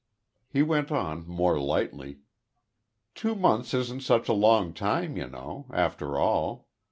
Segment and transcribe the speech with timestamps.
[0.49, 2.21] He went on, more lightly:
[3.13, 6.65] "Two months isn't such a long time, you know, after all.